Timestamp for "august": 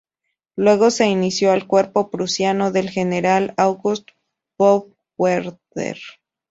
3.55-4.07